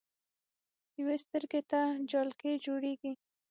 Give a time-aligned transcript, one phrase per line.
[0.99, 1.79] يوې سترګې ته
[2.11, 3.11] جالکي جوړيږي